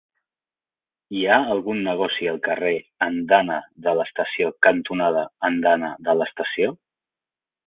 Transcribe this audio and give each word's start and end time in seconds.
Hi 1.17 1.19
ha 1.25 1.35
algun 1.55 1.81
negoci 1.87 2.29
al 2.31 2.39
carrer 2.47 2.71
Andana 3.09 3.59
de 3.89 3.93
l'Estació 4.01 4.49
cantonada 4.69 5.27
Andana 5.51 5.93
de 6.09 6.17
l'Estació? 6.23 6.75